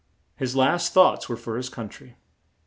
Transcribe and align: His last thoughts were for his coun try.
His 0.35 0.55
last 0.55 0.93
thoughts 0.93 1.29
were 1.29 1.37
for 1.37 1.57
his 1.57 1.69
coun 1.69 1.87
try. 1.89 2.15